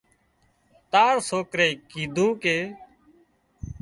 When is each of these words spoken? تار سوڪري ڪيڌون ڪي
تار 0.91 1.15
سوڪري 1.29 1.69
ڪيڌون 1.89 2.31
ڪي 2.43 2.57